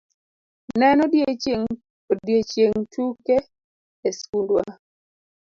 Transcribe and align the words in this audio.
Ne 0.79 0.85
en 0.93 0.99
odiochieng' 1.05 2.87
tuke 2.93 3.37
e 4.07 4.09
skundwa. 4.19 4.63